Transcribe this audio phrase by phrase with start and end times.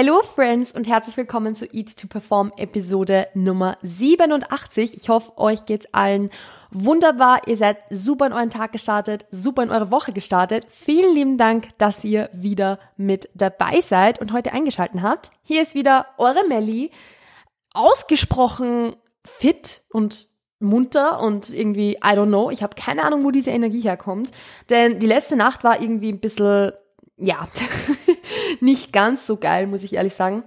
[0.00, 4.94] Hello Friends und herzlich willkommen zu Eat to Perform Episode Nummer 87.
[4.94, 6.30] Ich hoffe, euch geht's allen
[6.70, 7.40] wunderbar.
[7.48, 10.66] Ihr seid super in euren Tag gestartet, super in eure Woche gestartet.
[10.68, 15.32] Vielen lieben Dank, dass ihr wieder mit dabei seid und heute eingeschalten habt.
[15.42, 16.92] Hier ist wieder eure Melli.
[17.74, 18.94] Ausgesprochen
[19.24, 20.28] fit und
[20.60, 24.30] munter und irgendwie, I don't know, ich habe keine Ahnung, wo diese Energie herkommt.
[24.70, 26.70] Denn die letzte Nacht war irgendwie ein bisschen,
[27.16, 27.48] ja,
[28.60, 30.44] nicht ganz so geil, muss ich ehrlich sagen.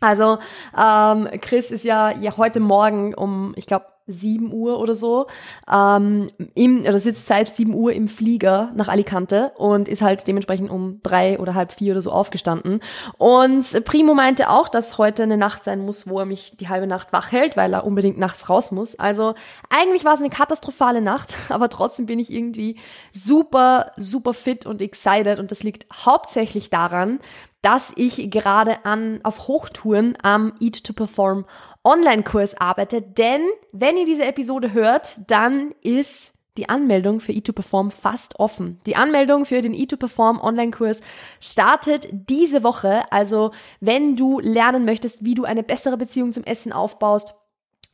[0.00, 0.38] Also
[0.76, 5.26] ähm, Chris ist ja, ja heute Morgen um, ich glaube, 7 Uhr oder so,
[5.72, 10.70] ähm, im, oder sitzt seit 7 Uhr im Flieger nach Alicante und ist halt dementsprechend
[10.70, 12.80] um drei oder halb vier oder so aufgestanden.
[13.18, 16.86] Und Primo meinte auch, dass heute eine Nacht sein muss, wo er mich die halbe
[16.86, 18.98] Nacht wach hält, weil er unbedingt nachts raus muss.
[18.98, 19.34] Also
[19.68, 22.76] eigentlich war es eine katastrophale Nacht, aber trotzdem bin ich irgendwie
[23.12, 27.20] super, super fit und excited und das liegt hauptsächlich daran,
[27.62, 31.44] dass ich gerade an, auf Hochtouren am Eat to Perform
[31.88, 33.00] Online-Kurs arbeite.
[33.00, 33.40] Denn
[33.72, 38.78] wenn ihr diese Episode hört, dann ist die Anmeldung für E2Perform fast offen.
[38.84, 41.00] Die Anmeldung für den E2Perform Online-Kurs
[41.40, 43.10] startet diese Woche.
[43.10, 47.34] Also wenn du lernen möchtest, wie du eine bessere Beziehung zum Essen aufbaust,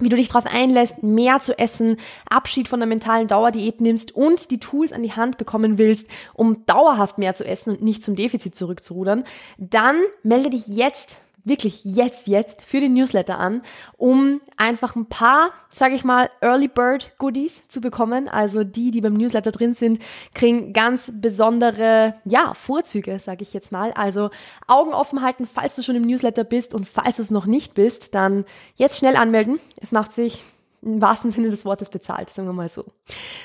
[0.01, 4.51] wie du dich darauf einlässt, mehr zu essen, Abschied von der mentalen Dauerdiät nimmst und
[4.51, 8.17] die Tools an die Hand bekommen willst, um dauerhaft mehr zu essen und nicht zum
[8.17, 9.23] Defizit zurückzurudern,
[9.57, 13.63] dann melde dich jetzt wirklich jetzt, jetzt für den Newsletter an,
[13.97, 18.29] um einfach ein paar, sage ich mal, Early Bird Goodies zu bekommen.
[18.29, 19.99] Also die, die beim Newsletter drin sind,
[20.35, 23.93] kriegen ganz besondere, ja, Vorzüge, sage ich jetzt mal.
[23.93, 24.31] Also
[24.67, 27.75] Augen offen halten, falls du schon im Newsletter bist und falls du es noch nicht
[27.75, 28.45] bist, dann
[28.77, 29.61] jetzt schnell anmelden.
[29.81, 30.43] Es macht sich
[30.83, 32.85] im wahrsten Sinne des Wortes bezahlt, sagen wir mal so.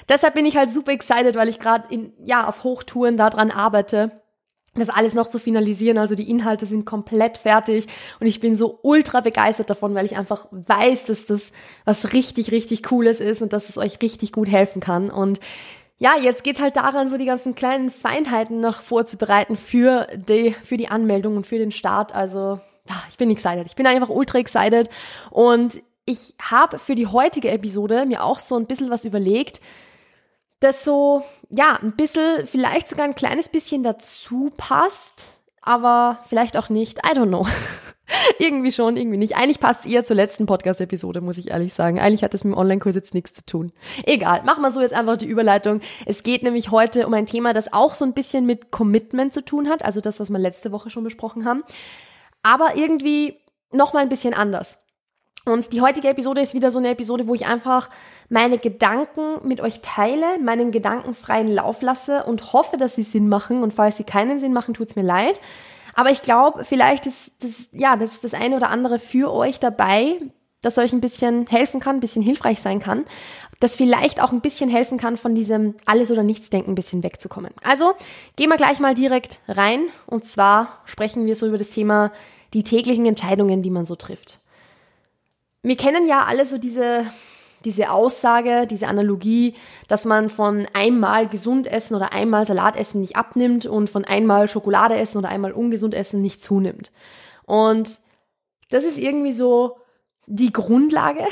[0.08, 4.12] Deshalb bin ich halt super excited, weil ich gerade in ja auf Hochtouren daran arbeite
[4.76, 5.98] das alles noch zu finalisieren.
[5.98, 7.88] Also die Inhalte sind komplett fertig
[8.20, 11.52] und ich bin so ultra begeistert davon, weil ich einfach weiß, dass das
[11.86, 15.10] was richtig, richtig Cooles ist und dass es euch richtig gut helfen kann.
[15.10, 15.40] Und
[15.98, 20.78] ja, jetzt geht's halt daran, so die ganzen kleinen Feinheiten noch vorzubereiten für die, für
[20.78, 22.16] die Anmeldung und für den Start.
[22.16, 22.60] Also,
[23.10, 23.68] ich bin excited.
[23.68, 24.90] Ich bin einfach ultra excited
[25.30, 29.60] und ich habe für die heutige Episode mir auch so ein bisschen was überlegt,
[30.60, 35.24] das so, ja, ein bisschen, vielleicht sogar ein kleines bisschen dazu passt,
[35.62, 37.00] aber vielleicht auch nicht.
[37.00, 37.46] I don't know.
[38.40, 39.36] irgendwie schon, irgendwie nicht.
[39.36, 42.00] Eigentlich passt es eher zur letzten Podcast-Episode, muss ich ehrlich sagen.
[42.00, 43.72] Eigentlich hat es mit dem Online-Kurs jetzt nichts zu tun.
[44.06, 45.82] Egal, machen wir so jetzt einfach die Überleitung.
[46.06, 49.44] Es geht nämlich heute um ein Thema, das auch so ein bisschen mit Commitment zu
[49.44, 51.64] tun hat, also das, was wir letzte Woche schon besprochen haben.
[52.44, 53.38] Aber irgendwie
[53.72, 54.78] nochmal ein bisschen anders.
[55.50, 57.90] Und die heutige Episode ist wieder so eine Episode, wo ich einfach
[58.30, 63.30] meine Gedanken mit euch teile, meinen Gedanken freien Lauf lasse und hoffe, dass sie Sinn
[63.30, 63.64] machen.
[63.64, 65.42] Und falls sie keinen Sinn machen, tut's mir leid.
[65.96, 70.18] Aber ich glaube, vielleicht ist das, ja, das, das eine oder andere für euch dabei,
[70.62, 73.06] das euch ein bisschen helfen kann, ein bisschen hilfreich sein kann,
[73.60, 77.52] das vielleicht auch ein bisschen helfen kann, von diesem Alles- oder Nichts-Denken ein bisschen wegzukommen.
[77.64, 77.94] Also
[78.36, 79.88] gehen wir gleich mal direkt rein.
[80.06, 82.12] Und zwar sprechen wir so über das Thema
[82.54, 84.40] die täglichen Entscheidungen, die man so trifft
[85.62, 87.06] wir kennen ja alle so diese,
[87.66, 89.56] diese Aussage, diese Analogie,
[89.88, 94.48] dass man von einmal gesund essen oder einmal Salat essen nicht abnimmt und von einmal
[94.48, 96.92] Schokolade essen oder einmal ungesund essen nicht zunimmt.
[97.46, 98.00] Und
[98.70, 99.78] das ist irgendwie so
[100.28, 101.26] die Grundlage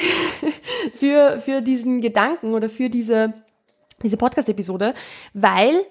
[0.93, 3.33] für, für diesen Gedanken oder für diese,
[4.03, 4.93] diese Podcast-Episode,
[5.33, 5.85] weil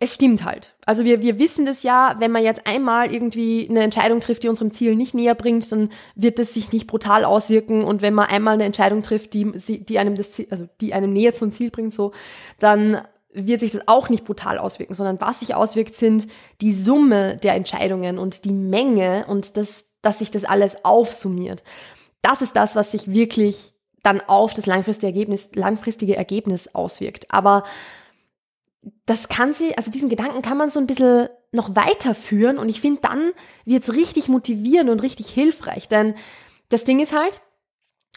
[0.00, 0.74] es stimmt halt.
[0.84, 4.48] Also wir, wir wissen das ja, wenn man jetzt einmal irgendwie eine Entscheidung trifft, die
[4.48, 7.84] unserem Ziel nicht näher bringt, dann wird es sich nicht brutal auswirken.
[7.84, 9.52] Und wenn man einmal eine Entscheidung trifft, die,
[9.84, 12.12] die einem das Ziel, also die einem näher zum Ziel bringt, so,
[12.58, 16.28] dann wird sich das auch nicht brutal auswirken, sondern was sich auswirkt, sind
[16.60, 21.64] die Summe der Entscheidungen und die Menge und das, dass sich das alles aufsummiert.
[22.22, 27.26] Das ist das, was sich wirklich dann auf das langfristige Ergebnis, langfristige Ergebnis auswirkt.
[27.30, 27.64] Aber
[29.06, 32.80] das kann sie, also diesen Gedanken kann man so ein bisschen noch weiterführen und ich
[32.80, 33.32] finde, dann
[33.64, 36.14] wird's richtig motivierend und richtig hilfreich, denn
[36.68, 37.40] das Ding ist halt,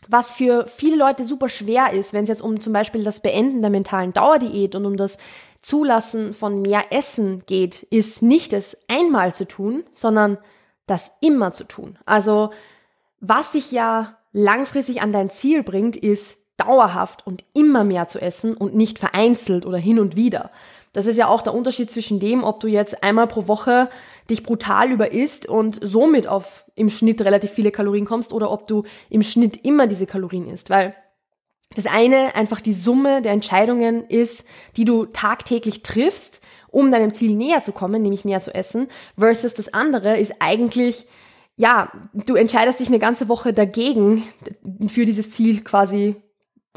[0.08, 3.62] was für viele Leute super schwer ist, wenn es jetzt um zum Beispiel das Beenden
[3.62, 5.18] der mentalen Dauerdiät und um das
[5.62, 10.38] Zulassen von mehr Essen geht, ist nicht es einmal zu tun, sondern
[10.86, 12.00] das immer zu tun.
[12.06, 12.52] Also
[13.20, 18.56] was dich ja langfristig an dein Ziel bringt, ist dauerhaft und immer mehr zu essen
[18.56, 20.52] und nicht vereinzelt oder hin und wieder.
[20.94, 23.90] Das ist ja auch der Unterschied zwischen dem, ob du jetzt einmal pro Woche
[24.30, 28.84] dich brutal überisst und somit auf im Schnitt relativ viele Kalorien kommst oder ob du
[29.10, 30.96] im Schnitt immer diese Kalorien isst, weil
[31.76, 34.46] das eine einfach die Summe der Entscheidungen ist,
[34.76, 38.88] die du tagtäglich triffst um deinem Ziel näher zu kommen, nämlich mehr zu essen,
[39.18, 41.08] versus das andere ist eigentlich,
[41.56, 44.24] ja, du entscheidest dich eine ganze Woche dagegen,
[44.88, 46.16] für dieses Ziel quasi,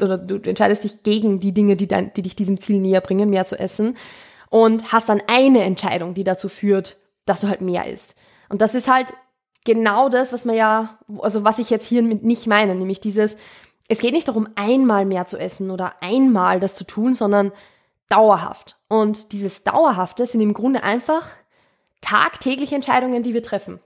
[0.01, 3.29] oder du entscheidest dich gegen die Dinge, die, dein, die dich diesem Ziel näher bringen,
[3.29, 3.97] mehr zu essen
[4.49, 8.15] und hast dann eine Entscheidung, die dazu führt, dass du halt mehr isst.
[8.49, 9.13] Und das ist halt
[9.63, 13.37] genau das, was man ja, also was ich jetzt hier nicht meine, nämlich dieses,
[13.87, 17.51] es geht nicht darum, einmal mehr zu essen oder einmal das zu tun, sondern
[18.09, 18.77] dauerhaft.
[18.87, 21.27] Und dieses Dauerhafte sind im Grunde einfach
[22.01, 23.79] tagtägliche Entscheidungen, die wir treffen.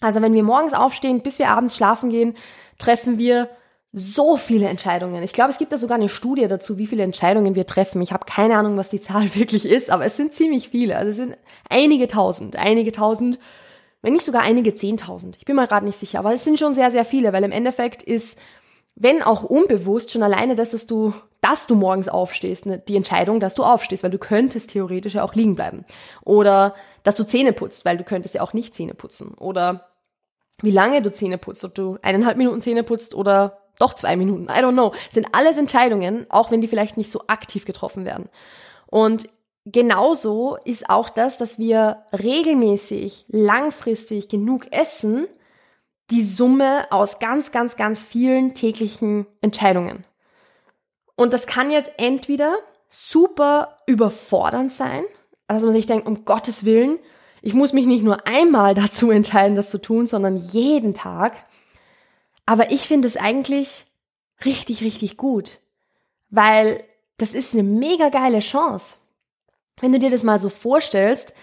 [0.00, 2.34] Also wenn wir morgens aufstehen, bis wir abends schlafen gehen,
[2.78, 3.48] treffen wir
[3.92, 5.22] so viele Entscheidungen.
[5.22, 8.00] Ich glaube, es gibt da sogar eine Studie dazu, wie viele Entscheidungen wir treffen.
[8.00, 10.96] Ich habe keine Ahnung, was die Zahl wirklich ist, aber es sind ziemlich viele.
[10.96, 11.36] Also es sind
[11.68, 13.38] einige tausend, einige tausend
[14.02, 15.36] wenn nicht sogar einige Zehntausend.
[15.38, 17.52] Ich bin mir gerade nicht sicher, aber es sind schon sehr, sehr viele, weil im
[17.52, 18.36] Endeffekt ist,
[18.96, 23.40] wenn auch unbewusst, schon alleine das, dass du, dass du morgens aufstehst, ne, die Entscheidung,
[23.40, 25.84] dass du aufstehst, weil du könntest theoretisch ja auch liegen bleiben.
[26.24, 26.74] Oder
[27.04, 29.34] dass du Zähne putzt, weil du könntest ja auch nicht Zähne putzen.
[29.34, 29.88] Oder
[30.60, 34.44] wie lange du Zähne putzt, ob du eineinhalb Minuten Zähne putzt oder doch zwei Minuten.
[34.44, 34.92] I don't know.
[35.10, 38.28] Sind alles Entscheidungen, auch wenn die vielleicht nicht so aktiv getroffen werden.
[38.86, 39.28] Und
[39.64, 45.26] genauso ist auch das, dass wir regelmäßig, langfristig genug essen,
[46.10, 50.04] die Summe aus ganz, ganz, ganz vielen täglichen Entscheidungen.
[51.16, 52.56] Und das kann jetzt entweder
[52.88, 55.04] super überfordernd sein,
[55.48, 56.98] also man sich denkt, um Gottes Willen,
[57.42, 61.44] ich muss mich nicht nur einmal dazu entscheiden, das zu tun, sondern jeden Tag.
[62.46, 63.84] Aber ich finde es eigentlich
[64.44, 65.60] richtig, richtig gut,
[66.30, 66.82] weil
[67.18, 68.96] das ist eine mega geile Chance.
[69.80, 71.34] Wenn du dir das mal so vorstellst,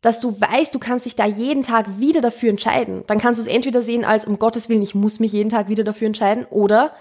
[0.00, 3.42] dass du weißt, du kannst dich da jeden Tag wieder dafür entscheiden, dann kannst du
[3.42, 6.44] es entweder sehen als, um Gottes Willen, ich muss mich jeden Tag wieder dafür entscheiden,
[6.50, 6.92] oder,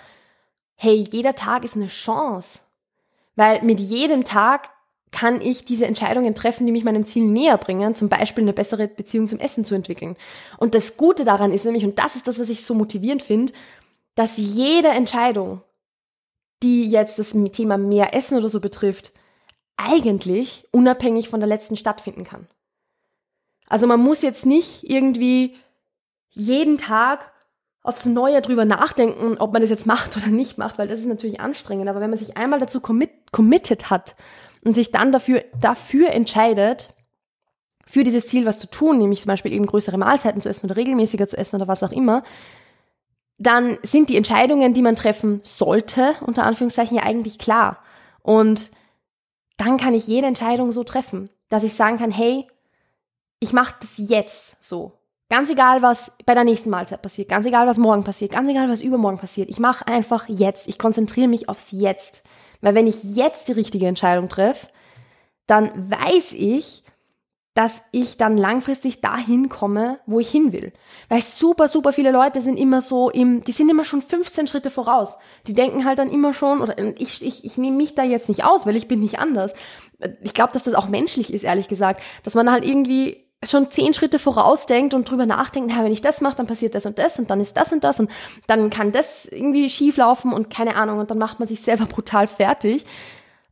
[0.76, 2.60] hey, jeder Tag ist eine Chance.
[3.36, 4.70] Weil mit jedem Tag
[5.12, 8.88] kann ich diese Entscheidungen treffen, die mich meinem Ziel näher bringen, zum Beispiel eine bessere
[8.88, 10.16] Beziehung zum Essen zu entwickeln.
[10.58, 13.54] Und das Gute daran ist nämlich, und das ist das, was ich so motivierend finde,
[14.16, 15.62] dass jede Entscheidung,
[16.64, 19.14] die jetzt das Thema mehr Essen oder so betrifft,
[19.78, 22.48] eigentlich unabhängig von der letzten stattfinden kann.
[23.68, 25.56] Also man muss jetzt nicht irgendwie
[26.30, 27.32] jeden Tag
[27.84, 31.08] aufs Neue drüber nachdenken, ob man das jetzt macht oder nicht macht, weil das ist
[31.08, 31.90] natürlich anstrengend.
[31.90, 34.16] Aber wenn man sich einmal dazu commit, committed hat
[34.64, 36.94] und sich dann dafür, dafür entscheidet,
[37.86, 40.78] für dieses Ziel was zu tun, nämlich zum Beispiel eben größere Mahlzeiten zu essen oder
[40.78, 42.24] regelmäßiger zu essen oder was auch immer,
[43.38, 47.80] dann sind die Entscheidungen, die man treffen sollte, unter Anführungszeichen, ja eigentlich klar.
[48.22, 48.70] Und
[49.58, 52.48] dann kann ich jede Entscheidung so treffen, dass ich sagen kann, hey,
[53.40, 54.94] ich mache das jetzt so.
[55.30, 58.70] Ganz egal, was bei der nächsten Mahlzeit passiert, ganz egal, was morgen passiert, ganz egal,
[58.70, 59.50] was übermorgen passiert.
[59.50, 60.68] Ich mache einfach jetzt.
[60.68, 62.24] Ich konzentriere mich aufs Jetzt.
[62.62, 64.68] Weil wenn ich jetzt die richtige Entscheidung treffe,
[65.48, 66.84] dann weiß ich,
[67.54, 70.72] dass ich dann langfristig dahin komme, wo ich hin will.
[71.10, 74.70] Weil super, super viele Leute sind immer so im, die sind immer schon 15 Schritte
[74.70, 75.18] voraus.
[75.48, 78.46] Die denken halt dann immer schon, oder ich, ich, ich nehme mich da jetzt nicht
[78.46, 79.54] aus, weil ich bin nicht anders.
[80.22, 83.94] Ich glaube, dass das auch menschlich ist, ehrlich gesagt, dass man halt irgendwie schon zehn
[83.94, 87.18] Schritte vorausdenkt und drüber nachdenkt, na, wenn ich das mache, dann passiert das und das
[87.18, 88.12] und dann ist das und das und
[88.48, 91.86] dann kann das irgendwie schief laufen und keine Ahnung und dann macht man sich selber
[91.88, 92.86] brutal fertig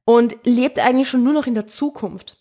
[0.05, 2.37] und lebt eigentlich schon nur noch in der Zukunft.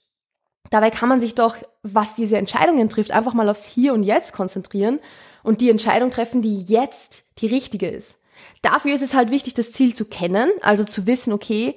[0.70, 4.34] Dabei kann man sich doch, was diese Entscheidungen trifft, einfach mal aufs Hier und Jetzt
[4.34, 5.00] konzentrieren
[5.42, 8.18] und die Entscheidung treffen, die jetzt die richtige ist.
[8.61, 11.76] Dafür ist es halt wichtig, das Ziel zu kennen, also zu wissen, okay,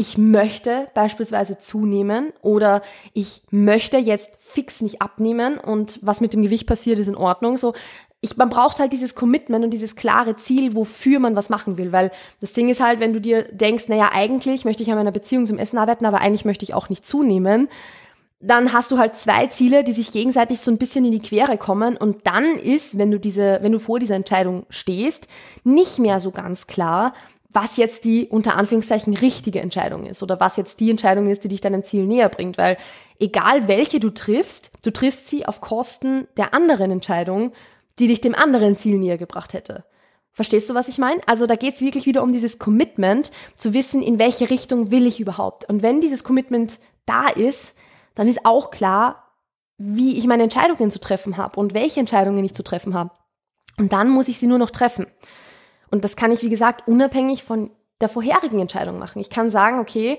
[0.00, 2.82] ich möchte beispielsweise zunehmen oder
[3.14, 7.56] ich möchte jetzt fix nicht abnehmen und was mit dem Gewicht passiert, ist in Ordnung.
[7.56, 7.74] So,
[8.20, 11.90] ich, man braucht halt dieses Commitment und dieses klare Ziel, wofür man was machen will,
[11.90, 15.10] weil das Ding ist halt, wenn du dir denkst, naja, eigentlich möchte ich an meiner
[15.10, 17.68] Beziehung zum Essen arbeiten, aber eigentlich möchte ich auch nicht zunehmen,
[18.38, 21.58] dann hast du halt zwei Ziele, die sich gegenseitig so ein bisschen in die Quere
[21.58, 25.26] kommen und dann ist, wenn du diese, wenn du vor dieser Entscheidung stehst,
[25.64, 27.14] nicht mehr so ganz klar,
[27.50, 31.48] was jetzt die unter Anführungszeichen richtige Entscheidung ist oder was jetzt die Entscheidung ist, die
[31.48, 32.76] dich deinem Ziel näher bringt, weil
[33.18, 37.52] egal welche du triffst, du triffst sie auf Kosten der anderen Entscheidung,
[37.98, 39.84] die dich dem anderen Ziel näher gebracht hätte.
[40.32, 41.20] Verstehst du, was ich meine?
[41.26, 45.06] Also da geht es wirklich wieder um dieses Commitment, zu wissen, in welche Richtung will
[45.06, 45.68] ich überhaupt.
[45.68, 47.74] Und wenn dieses Commitment da ist,
[48.14, 49.24] dann ist auch klar,
[49.78, 53.10] wie ich meine Entscheidungen zu treffen habe und welche Entscheidungen ich zu treffen habe.
[53.78, 55.06] Und dann muss ich sie nur noch treffen.
[55.90, 59.20] Und das kann ich, wie gesagt, unabhängig von der vorherigen Entscheidung machen.
[59.20, 60.18] Ich kann sagen, okay,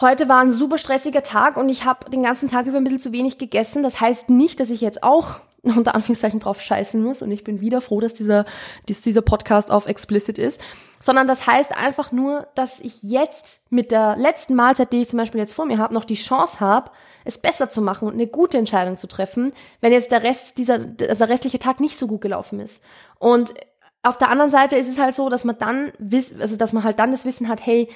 [0.00, 3.00] heute war ein super stressiger Tag und ich habe den ganzen Tag über ein bisschen
[3.00, 3.82] zu wenig gegessen.
[3.82, 7.60] Das heißt nicht, dass ich jetzt auch unter Anführungszeichen drauf scheißen muss und ich bin
[7.60, 8.44] wieder froh, dass dieser,
[8.86, 10.60] dass dieser Podcast auf explicit ist,
[10.98, 15.18] sondern das heißt einfach nur, dass ich jetzt mit der letzten Mahlzeit, die ich zum
[15.18, 16.90] Beispiel jetzt vor mir habe, noch die Chance habe,
[17.24, 20.74] es besser zu machen und eine gute Entscheidung zu treffen, wenn jetzt der Rest dieser,
[20.74, 22.82] also der restliche Tag nicht so gut gelaufen ist.
[23.20, 23.54] Und
[24.02, 25.92] auf der anderen Seite ist es halt so, dass man dann,
[26.40, 27.88] also dass man halt dann das Wissen hat, hey,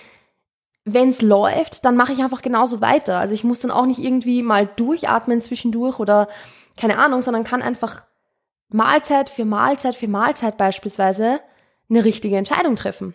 [0.84, 3.18] wenn es läuft, dann mache ich einfach genauso weiter.
[3.18, 6.28] Also ich muss dann auch nicht irgendwie mal durchatmen zwischendurch oder
[6.78, 8.04] keine Ahnung, sondern kann einfach
[8.68, 11.40] Mahlzeit für Mahlzeit für Mahlzeit beispielsweise
[11.90, 13.14] eine richtige Entscheidung treffen.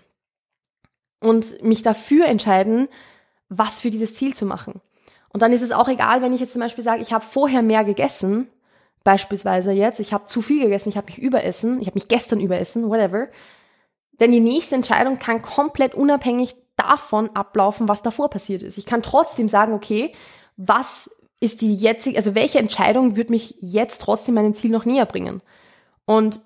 [1.22, 2.90] Und mich dafür entscheiden,
[3.48, 4.82] was für dieses Ziel zu machen.
[5.30, 7.62] Und dann ist es auch egal, wenn ich jetzt zum Beispiel sage, ich habe vorher
[7.62, 8.50] mehr gegessen,
[9.04, 12.40] beispielsweise jetzt, ich habe zu viel gegessen, ich habe mich überessen, ich habe mich gestern
[12.40, 13.28] überessen, whatever.
[14.20, 18.78] Denn die nächste Entscheidung kann komplett unabhängig davon ablaufen, was davor passiert ist.
[18.78, 20.14] Ich kann trotzdem sagen, okay,
[20.58, 25.06] was ist die jetzige, also welche Entscheidung wird mich jetzt trotzdem meinem Ziel noch näher
[25.06, 25.42] bringen?
[26.06, 26.40] Und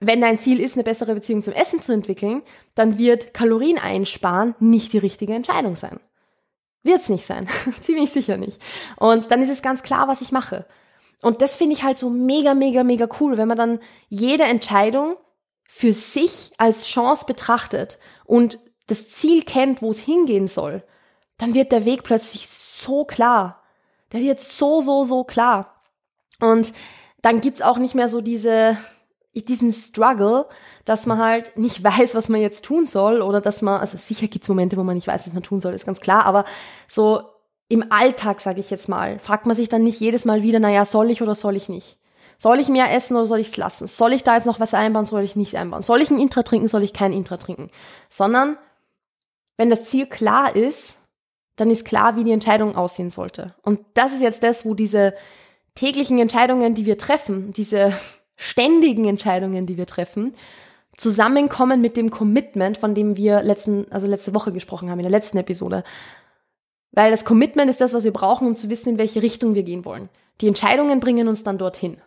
[0.00, 2.42] wenn dein Ziel ist, eine bessere Beziehung zum Essen zu entwickeln,
[2.74, 6.00] dann wird Kalorien einsparen nicht die richtige Entscheidung sein.
[6.82, 7.48] Wird's nicht sein.
[7.80, 8.60] Ziemlich sicher nicht.
[8.96, 10.66] Und dann ist es ganz klar, was ich mache.
[11.22, 13.78] Und das finde ich halt so mega, mega, mega cool, wenn man dann
[14.08, 15.16] jede Entscheidung
[15.66, 20.82] für sich als Chance betrachtet und das Ziel kennt, wo es hingehen soll,
[21.38, 23.62] dann wird der Weg plötzlich so klar.
[24.12, 25.82] Der wird so, so, so klar.
[26.40, 26.72] Und
[27.22, 28.76] dann gibt's auch nicht mehr so diese,
[29.34, 30.46] diesen Struggle,
[30.84, 34.28] dass man halt nicht weiß, was man jetzt tun soll oder dass man, also sicher
[34.28, 36.44] gibt's Momente, wo man nicht weiß, was man tun soll, ist ganz klar, aber
[36.86, 37.22] so
[37.68, 40.84] im Alltag, sage ich jetzt mal, fragt man sich dann nicht jedes Mal wieder, naja,
[40.84, 41.98] soll ich oder soll ich nicht?
[42.36, 43.86] Soll ich mehr essen oder soll ich es lassen?
[43.86, 45.82] Soll ich da jetzt noch was einbauen, soll ich nicht einbauen?
[45.82, 47.70] Soll ich ein Intra trinken, soll ich kein Intra trinken?
[48.08, 48.58] Sondern
[49.56, 50.96] wenn das Ziel klar ist,
[51.56, 53.54] dann ist klar, wie die Entscheidung aussehen sollte.
[53.62, 55.14] Und das ist jetzt das, wo diese
[55.74, 57.92] täglichen Entscheidungen, die wir treffen, diese
[58.36, 60.34] ständigen Entscheidungen, die wir treffen,
[60.96, 65.10] zusammenkommen mit dem Commitment, von dem wir letzten, also letzte Woche gesprochen haben, in der
[65.10, 65.84] letzten Episode.
[66.94, 69.64] Weil das Commitment ist das, was wir brauchen, um zu wissen, in welche Richtung wir
[69.64, 70.08] gehen wollen.
[70.40, 72.00] Die Entscheidungen bringen uns dann dorthin.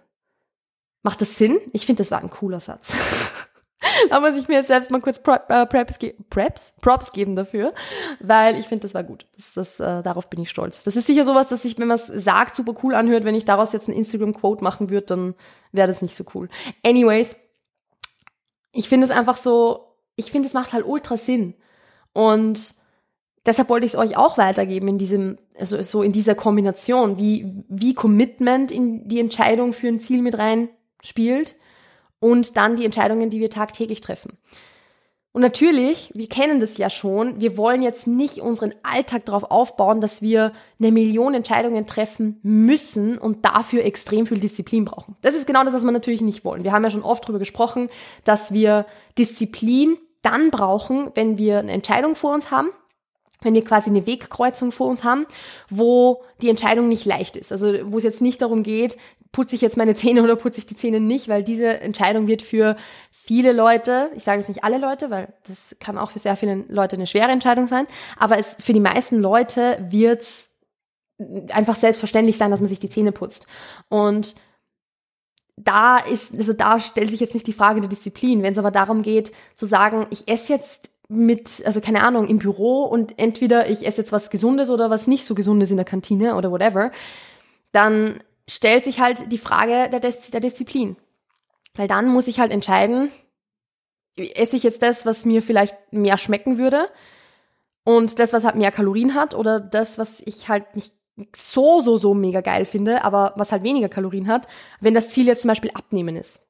[1.03, 1.59] Macht das Sinn?
[1.73, 2.93] Ich finde, das war ein cooler Satz.
[4.09, 7.73] da muss ich mir jetzt selbst mal kurz äh, Preps, Preps, Props geben dafür,
[8.19, 9.25] weil ich finde, das war gut.
[9.35, 10.83] Das, das, äh, darauf bin ich stolz.
[10.83, 13.25] Das ist sicher sowas, dass ich, wenn man es sagt, super cool anhört.
[13.25, 15.35] Wenn ich daraus jetzt ein Instagram-Quote machen würde, dann
[15.71, 16.49] wäre das nicht so cool.
[16.83, 17.35] Anyways,
[18.71, 21.55] ich finde es einfach so, ich finde, es macht halt ultra Sinn.
[22.13, 22.73] Und
[23.47, 27.63] deshalb wollte ich es euch auch weitergeben in diesem, also so in dieser Kombination, wie,
[27.69, 30.69] wie Commitment in die Entscheidung für ein Ziel mit rein
[31.01, 31.55] spielt
[32.19, 34.37] und dann die Entscheidungen, die wir tagtäglich treffen.
[35.31, 40.01] Und natürlich, wir kennen das ja schon, wir wollen jetzt nicht unseren Alltag darauf aufbauen,
[40.01, 45.15] dass wir eine Million Entscheidungen treffen müssen und dafür extrem viel Disziplin brauchen.
[45.21, 46.63] Das ist genau das, was wir natürlich nicht wollen.
[46.63, 47.89] Wir haben ja schon oft darüber gesprochen,
[48.23, 48.87] dass wir
[49.19, 52.69] Disziplin dann brauchen, wenn wir eine Entscheidung vor uns haben,
[53.41, 55.25] wenn wir quasi eine Wegkreuzung vor uns haben,
[55.69, 57.51] wo die Entscheidung nicht leicht ist.
[57.51, 58.97] Also wo es jetzt nicht darum geht,
[59.31, 62.41] putze ich jetzt meine Zähne oder putze ich die Zähne nicht, weil diese Entscheidung wird
[62.41, 62.75] für
[63.11, 66.65] viele Leute, ich sage jetzt nicht alle Leute, weil das kann auch für sehr viele
[66.69, 70.49] Leute eine schwere Entscheidung sein, aber es für die meisten Leute wird es
[71.51, 73.47] einfach selbstverständlich sein, dass man sich die Zähne putzt.
[73.89, 74.35] Und
[75.57, 78.43] da ist, also da stellt sich jetzt nicht die Frage der Disziplin.
[78.43, 82.39] Wenn es aber darum geht, zu sagen, ich esse jetzt mit, also keine Ahnung, im
[82.39, 85.85] Büro und entweder ich esse jetzt was Gesundes oder was nicht so Gesundes in der
[85.85, 86.91] Kantine oder whatever,
[87.71, 90.97] dann stellt sich halt die Frage der, Dis der Disziplin.
[91.75, 93.11] Weil dann muss ich halt entscheiden,
[94.15, 96.89] esse ich jetzt das, was mir vielleicht mehr schmecken würde
[97.83, 100.93] und das, was halt mehr Kalorien hat oder das, was ich halt nicht
[101.35, 104.47] so, so, so mega geil finde, aber was halt weniger Kalorien hat,
[104.79, 106.46] wenn das Ziel jetzt zum Beispiel abnehmen ist.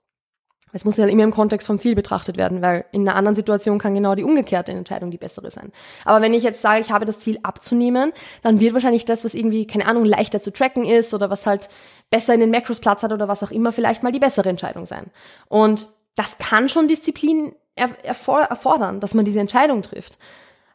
[0.73, 3.79] Es muss ja immer im Kontext vom Ziel betrachtet werden, weil in einer anderen Situation
[3.79, 5.71] kann genau die umgekehrte Entscheidung die bessere sein.
[6.03, 8.11] Aber wenn ich jetzt sage, ich habe das Ziel abzunehmen,
[8.43, 11.69] dann wird wahrscheinlich das, was irgendwie, keine Ahnung, leichter zu tracken ist oder was halt
[12.09, 14.85] besser in den Macros Platz hat oder was auch immer, vielleicht mal die bessere Entscheidung
[14.85, 15.11] sein.
[15.47, 20.17] Und das kann schon Disziplin erfordern, dass man diese Entscheidung trifft.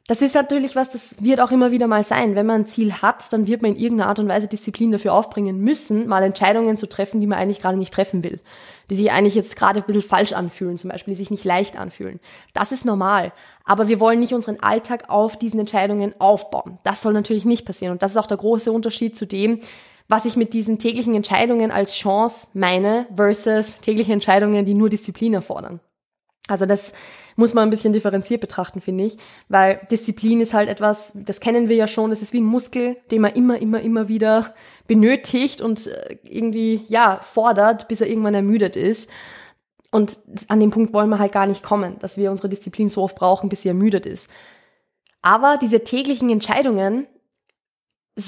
[0.09, 2.35] Das ist natürlich was, das wird auch immer wieder mal sein.
[2.35, 5.15] Wenn man ein Ziel hat, dann wird man in irgendeiner Art und Weise Disziplin dafür
[5.15, 8.41] aufbringen müssen, mal Entscheidungen zu treffen, die man eigentlich gerade nicht treffen will.
[8.91, 11.79] Die sich eigentlich jetzt gerade ein bisschen falsch anfühlen, zum Beispiel, die sich nicht leicht
[11.79, 12.19] anfühlen.
[12.53, 13.33] Das ist normal.
[13.65, 16.79] Aber wir wollen nicht unseren Alltag auf diesen Entscheidungen aufbauen.
[16.83, 17.93] Das soll natürlich nicht passieren.
[17.93, 19.61] Und das ist auch der große Unterschied zu dem,
[20.09, 25.33] was ich mit diesen täglichen Entscheidungen als Chance meine versus tägliche Entscheidungen, die nur Disziplin
[25.33, 25.79] erfordern.
[26.49, 26.93] Also das
[27.37, 29.17] muss man ein bisschen differenziert betrachten, finde ich,
[29.49, 32.97] weil Disziplin ist halt etwas, das kennen wir ja schon, es ist wie ein Muskel,
[33.11, 34.55] den man immer, immer, immer wieder
[34.87, 39.09] benötigt und äh, irgendwie, ja, fordert, bis er irgendwann ermüdet ist.
[39.93, 40.19] Und
[40.49, 43.15] an dem Punkt wollen wir halt gar nicht kommen, dass wir unsere Disziplin so oft
[43.15, 44.29] brauchen, bis sie ermüdet ist.
[45.21, 47.07] Aber diese täglichen Entscheidungen,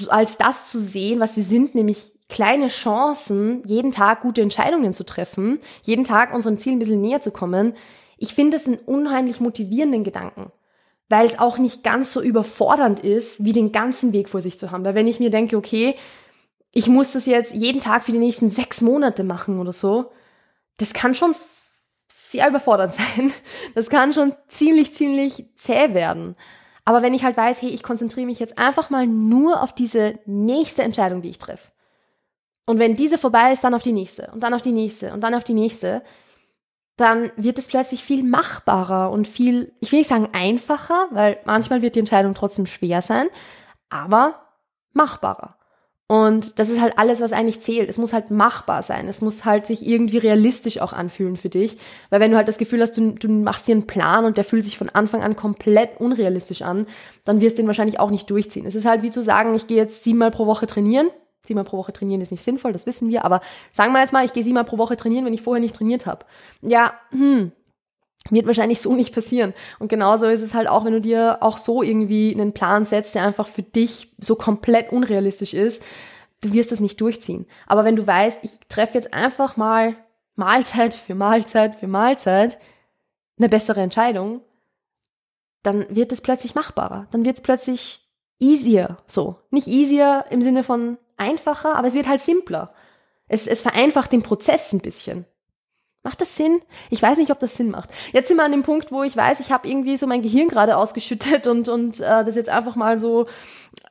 [0.09, 5.05] als das zu sehen, was sie sind, nämlich kleine Chancen, jeden Tag gute Entscheidungen zu
[5.05, 7.73] treffen, jeden Tag unserem Ziel ein bisschen näher zu kommen,
[8.25, 10.51] ich finde es einen unheimlich motivierenden Gedanken,
[11.09, 14.71] weil es auch nicht ganz so überfordernd ist, wie den ganzen Weg vor sich zu
[14.71, 14.83] haben.
[14.83, 15.93] Weil wenn ich mir denke, okay,
[16.71, 20.11] ich muss das jetzt jeden Tag für die nächsten sechs Monate machen oder so,
[20.77, 21.35] das kann schon
[22.07, 23.31] sehr überfordernd sein.
[23.75, 26.35] Das kann schon ziemlich, ziemlich zäh werden.
[26.83, 30.17] Aber wenn ich halt weiß, hey, ich konzentriere mich jetzt einfach mal nur auf diese
[30.25, 31.69] nächste Entscheidung, die ich treffe.
[32.65, 35.21] Und wenn diese vorbei ist, dann auf die nächste und dann auf die nächste und
[35.21, 36.01] dann auf die nächste,
[36.97, 41.81] dann wird es plötzlich viel machbarer und viel, ich will nicht sagen einfacher, weil manchmal
[41.81, 43.27] wird die Entscheidung trotzdem schwer sein,
[43.89, 44.41] aber
[44.93, 45.57] machbarer.
[46.07, 47.89] Und das ist halt alles, was eigentlich zählt.
[47.89, 49.07] Es muss halt machbar sein.
[49.07, 51.79] Es muss halt sich irgendwie realistisch auch anfühlen für dich.
[52.11, 54.43] Weil wenn du halt das Gefühl hast, du, du machst dir einen Plan und der
[54.43, 56.85] fühlt sich von Anfang an komplett unrealistisch an,
[57.23, 58.67] dann wirst du den wahrscheinlich auch nicht durchziehen.
[58.67, 61.09] Es ist halt wie zu sagen, ich gehe jetzt siebenmal pro Woche trainieren
[61.45, 63.41] siebenmal pro Woche trainieren ist nicht sinnvoll, das wissen wir, aber
[63.73, 66.05] sagen wir jetzt mal, ich gehe siebenmal pro Woche trainieren, wenn ich vorher nicht trainiert
[66.05, 66.25] habe.
[66.61, 67.51] Ja, hm,
[68.29, 69.53] wird wahrscheinlich so nicht passieren.
[69.79, 73.15] Und genauso ist es halt auch, wenn du dir auch so irgendwie einen Plan setzt,
[73.15, 75.83] der einfach für dich so komplett unrealistisch ist,
[76.41, 77.45] du wirst das nicht durchziehen.
[77.67, 79.95] Aber wenn du weißt, ich treffe jetzt einfach mal
[80.35, 82.59] Mahlzeit für Mahlzeit für Mahlzeit
[83.37, 84.41] eine bessere Entscheidung,
[85.63, 87.07] dann wird es plötzlich machbarer.
[87.11, 88.07] Dann wird es plötzlich
[88.39, 89.37] easier so.
[89.49, 92.73] Nicht easier im Sinne von einfacher, aber es wird halt simpler.
[93.27, 95.25] Es, es vereinfacht den Prozess ein bisschen.
[96.05, 96.59] Macht das Sinn?
[96.91, 97.89] Ich weiß nicht, ob das Sinn macht.
[98.13, 100.49] Jetzt sind wir an dem Punkt, wo ich weiß, ich habe irgendwie so mein Gehirn
[100.49, 103.25] gerade ausgeschüttet und, und äh, das jetzt einfach mal so,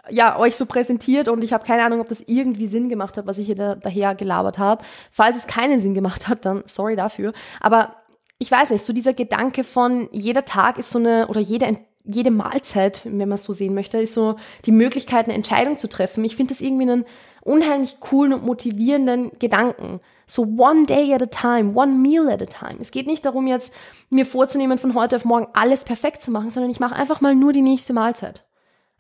[0.09, 3.27] ja, euch so präsentiert und ich habe keine Ahnung, ob das irgendwie Sinn gemacht hat,
[3.27, 4.85] was ich hier da, daher gelabert habe.
[5.11, 7.33] Falls es keinen Sinn gemacht hat, dann sorry dafür.
[7.61, 7.97] Aber
[8.39, 12.31] ich weiß nicht, so dieser Gedanke von jeder Tag ist so eine, oder jede, jede
[12.31, 16.25] Mahlzeit, wenn man es so sehen möchte, ist so die Möglichkeit, eine Entscheidung zu treffen.
[16.25, 17.05] Ich finde das irgendwie einen
[17.43, 20.01] unheimlich coolen und motivierenden Gedanken.
[20.27, 22.81] So one day at a time, one meal at a time.
[22.81, 23.73] Es geht nicht darum, jetzt
[24.11, 27.35] mir vorzunehmen, von heute auf morgen alles perfekt zu machen, sondern ich mache einfach mal
[27.35, 28.45] nur die nächste Mahlzeit.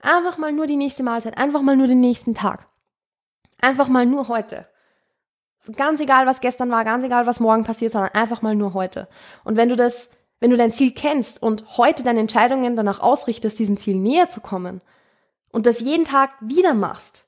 [0.00, 2.66] Einfach mal nur die nächste Mahlzeit, einfach mal nur den nächsten Tag.
[3.60, 4.66] Einfach mal nur heute.
[5.76, 9.08] Ganz egal, was gestern war, ganz egal, was morgen passiert, sondern einfach mal nur heute.
[9.44, 10.10] Und wenn du das,
[10.44, 14.42] wenn du dein Ziel kennst und heute deine Entscheidungen danach ausrichtest, diesem Ziel näher zu
[14.42, 14.82] kommen
[15.50, 17.26] und das jeden Tag wieder machst,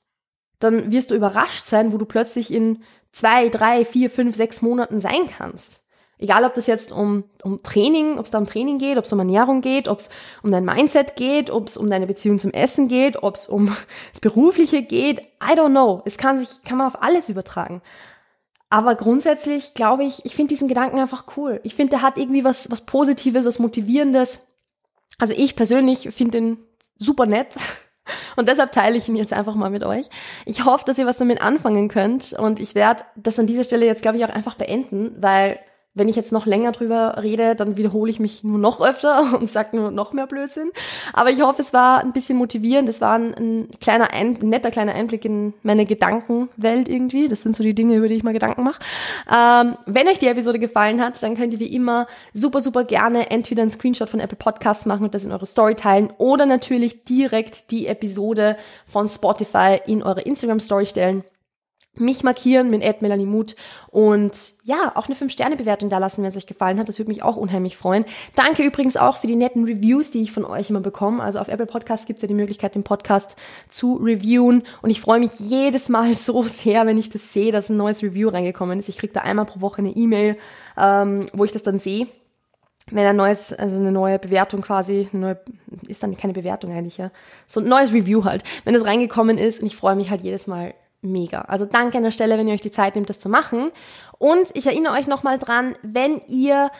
[0.59, 4.99] dann wirst du überrascht sein, wo du plötzlich in zwei, drei, vier, fünf, sechs Monaten
[4.99, 5.83] sein kannst.
[6.19, 9.13] Egal, ob das jetzt um, um Training, ob es da um Training geht, ob es
[9.13, 10.11] um Ernährung geht, ob es
[10.43, 13.75] um dein Mindset geht, ob es um deine Beziehung zum Essen geht, ob es um
[14.11, 16.03] das Berufliche geht, I don't know.
[16.05, 17.81] Es kann sich, kann man auf alles übertragen.
[18.69, 21.61] Aber grundsätzlich glaube ich, ich finde diesen Gedanken einfach cool.
[21.63, 24.39] Ich finde, der hat irgendwie was, was Positives, was Motivierendes.
[25.17, 26.57] Also ich persönlich finde ihn
[26.95, 27.55] super nett.
[28.35, 30.07] Und deshalb teile ich ihn jetzt einfach mal mit euch.
[30.45, 33.85] Ich hoffe, dass ihr was damit anfangen könnt und ich werde das an dieser Stelle
[33.85, 35.59] jetzt, glaube ich, auch einfach beenden, weil
[35.97, 39.49] wenn ich jetzt noch länger drüber rede, dann wiederhole ich mich nur noch öfter und
[39.49, 40.71] sage nur noch mehr Blödsinn.
[41.13, 42.89] Aber ich hoffe, es war ein bisschen motivierend.
[42.89, 47.27] Es war ein, ein kleiner, ein, netter kleiner Einblick in meine Gedankenwelt irgendwie.
[47.27, 48.79] Das sind so die Dinge, über die ich mal Gedanken mache.
[49.31, 53.29] Ähm, wenn euch die Episode gefallen hat, dann könnt ihr wie immer super, super gerne
[53.31, 57.03] entweder einen Screenshot von Apple Podcasts machen und das in eure Story teilen oder natürlich
[57.03, 61.23] direkt die Episode von Spotify in eure Instagram Story stellen
[61.99, 63.55] mich markieren mit Ed Melanie Mut
[63.89, 66.89] und ja, auch eine 5-Sterne-Bewertung da lassen, wenn es euch gefallen hat.
[66.89, 68.05] Das würde mich auch unheimlich freuen.
[68.35, 71.23] Danke übrigens auch für die netten Reviews, die ich von euch immer bekomme.
[71.23, 73.35] Also auf Apple Podcast gibt es ja die Möglichkeit, den Podcast
[73.69, 74.63] zu reviewen.
[74.81, 78.03] Und ich freue mich jedes Mal so sehr, wenn ich das sehe, dass ein neues
[78.03, 78.89] Review reingekommen ist.
[78.89, 80.37] Ich kriege da einmal pro Woche eine E-Mail,
[80.77, 82.07] ähm, wo ich das dann sehe
[82.89, 85.39] wenn ein neues, also eine neue Bewertung quasi, eine neue,
[85.87, 87.11] ist dann keine Bewertung eigentlich, ja,
[87.45, 90.47] so ein neues Review halt, wenn es reingekommen ist und ich freue mich halt jedes
[90.47, 91.41] Mal mega.
[91.41, 93.71] Also danke an der Stelle, wenn ihr euch die Zeit nehmt, das zu machen.
[94.17, 96.71] Und ich erinnere euch nochmal dran, wenn ihr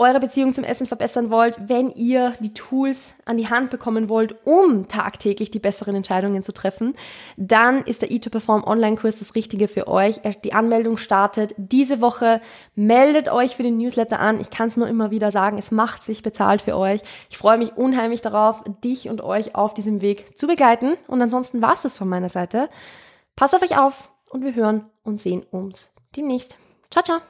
[0.00, 4.36] eure Beziehung zum Essen verbessern wollt, wenn ihr die Tools an die Hand bekommen wollt,
[4.46, 6.94] um tagtäglich die besseren Entscheidungen zu treffen,
[7.36, 10.20] dann ist der E2Perform Online-Kurs das Richtige für euch.
[10.44, 12.40] Die Anmeldung startet diese Woche.
[12.76, 14.40] Meldet euch für den Newsletter an.
[14.40, 17.00] Ich kann es nur immer wieder sagen, es macht sich bezahlt für euch.
[17.28, 20.94] Ich freue mich unheimlich darauf, dich und euch auf diesem Weg zu begleiten.
[21.08, 22.68] Und ansonsten war es das von meiner Seite.
[23.38, 26.58] Passt auf euch auf und wir hören und sehen uns demnächst.
[26.90, 27.20] Ciao, ciao.